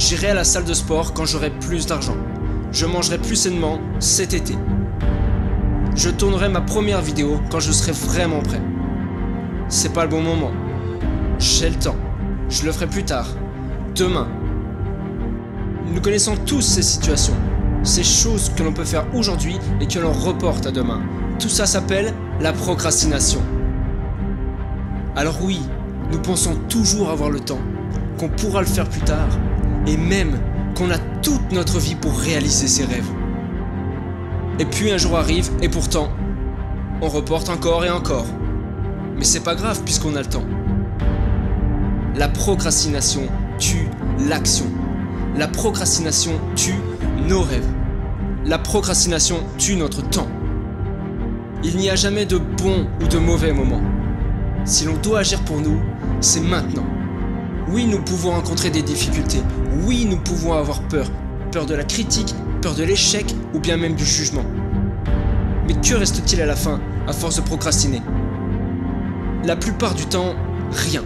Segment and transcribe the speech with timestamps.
[0.00, 2.16] J'irai à la salle de sport quand j'aurai plus d'argent.
[2.72, 4.54] Je mangerai plus sainement cet été.
[5.94, 8.62] Je tournerai ma première vidéo quand je serai vraiment prêt.
[9.68, 10.52] C'est pas le bon moment.
[11.38, 11.96] J'ai le temps.
[12.48, 13.26] Je le ferai plus tard.
[13.94, 14.26] Demain.
[15.92, 17.36] Nous connaissons tous ces situations.
[17.82, 21.02] Ces choses que l'on peut faire aujourd'hui et que l'on reporte à demain.
[21.38, 23.42] Tout ça s'appelle la procrastination.
[25.14, 25.60] Alors oui,
[26.10, 27.60] nous pensons toujours avoir le temps,
[28.18, 29.28] qu'on pourra le faire plus tard,
[29.86, 30.38] et même
[30.74, 33.10] qu'on a toute notre vie pour réaliser ses rêves.
[34.58, 36.10] Et puis un jour arrive, et pourtant,
[37.00, 38.26] on reporte encore et encore.
[39.16, 40.44] Mais c'est pas grave puisqu'on a le temps.
[42.14, 43.22] La procrastination
[43.58, 43.88] tue
[44.28, 44.66] l'action.
[45.36, 46.74] La procrastination tue
[47.26, 47.68] nos rêves.
[48.44, 50.28] La procrastination tue notre temps.
[51.62, 53.82] Il n'y a jamais de bon ou de mauvais moment.
[54.64, 55.80] Si l'on doit agir pour nous,
[56.20, 56.84] c'est maintenant.
[57.72, 59.40] Oui, nous pouvons rencontrer des difficultés.
[59.84, 61.06] Oui, nous pouvons avoir peur.
[61.52, 64.44] Peur de la critique, peur de l'échec ou bien même du jugement.
[65.68, 68.02] Mais que reste-t-il à la fin à force de procrastiner?
[69.44, 70.34] La plupart du temps,
[70.72, 71.04] rien.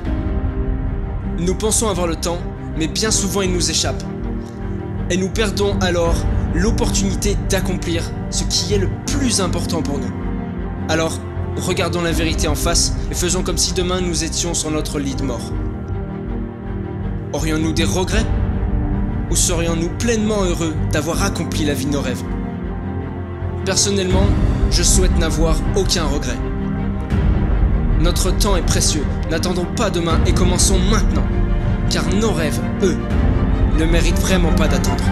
[1.39, 2.39] Nous pensons avoir le temps,
[2.79, 4.03] mais bien souvent il nous échappe.
[5.11, 6.17] Et nous perdons alors
[6.55, 10.13] l'opportunité d'accomplir ce qui est le plus important pour nous.
[10.89, 11.19] Alors,
[11.57, 15.15] regardons la vérité en face et faisons comme si demain nous étions sur notre lit
[15.15, 15.53] de mort.
[17.35, 18.25] Aurions-nous des regrets?
[19.29, 22.23] Ou serions-nous pleinement heureux d'avoir accompli la vie de nos rêves?
[23.65, 24.27] Personnellement,
[24.71, 26.39] je souhaite n'avoir aucun regret.
[27.99, 31.27] Notre temps est précieux, n'attendons pas demain et commençons maintenant,
[31.91, 32.97] car nos rêves, eux,
[33.81, 35.03] ne méritent vraiment pas d'attendre.